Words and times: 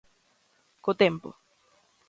Co 0.83 0.91
tempo. 1.01 1.29